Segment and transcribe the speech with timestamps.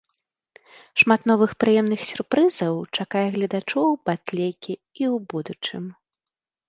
[1.01, 5.83] Шмат новых прыемных сюрпрызаў чакае гледачоў батлейкі і ў будучым.